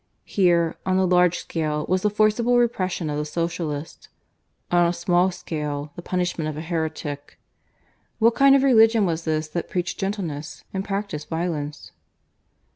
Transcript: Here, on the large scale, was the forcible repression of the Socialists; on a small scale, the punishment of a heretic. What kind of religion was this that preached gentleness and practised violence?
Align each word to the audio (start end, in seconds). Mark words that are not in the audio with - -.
Here, 0.25 0.77
on 0.83 0.97
the 0.97 1.05
large 1.05 1.37
scale, 1.37 1.85
was 1.87 2.01
the 2.01 2.09
forcible 2.09 2.57
repression 2.57 3.07
of 3.07 3.19
the 3.19 3.23
Socialists; 3.23 4.09
on 4.71 4.87
a 4.87 4.93
small 4.93 5.29
scale, 5.29 5.91
the 5.95 6.01
punishment 6.01 6.49
of 6.49 6.57
a 6.57 6.61
heretic. 6.61 7.37
What 8.17 8.33
kind 8.33 8.55
of 8.55 8.63
religion 8.63 9.05
was 9.05 9.25
this 9.25 9.47
that 9.49 9.69
preached 9.69 9.99
gentleness 9.99 10.63
and 10.73 10.83
practised 10.83 11.29
violence? 11.29 11.91